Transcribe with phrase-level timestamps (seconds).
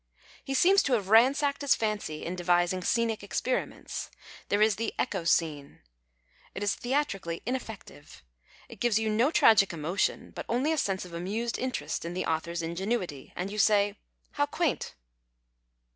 [0.43, 4.09] He seems to have ransacked his fancy in devising scenic experiments.
[4.49, 5.81] There is the" echo" scene.
[6.55, 8.23] It is theatrically ineffective.
[8.67, 12.25] It gives you no tragic emotion, but only a sense of amused interest in the
[12.25, 13.95] author's ingenuity, and you say,
[14.31, 14.95] "How quaint!"